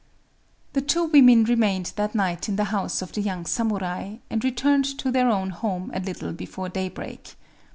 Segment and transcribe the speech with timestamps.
[0.73, 4.85] The two women remained that night in the house of the young samurai, and returned
[4.97, 7.35] to their own home a little before daybreak.